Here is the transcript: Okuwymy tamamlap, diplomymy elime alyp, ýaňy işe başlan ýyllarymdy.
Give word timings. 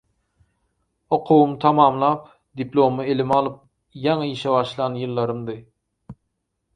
Okuwymy 1.17 1.57
tamamlap, 1.65 2.23
diplomymy 2.61 3.05
elime 3.13 3.37
alyp, 3.41 3.59
ýaňy 4.07 4.31
işe 4.39 4.55
başlan 4.57 4.97
ýyllarymdy. 5.03 5.57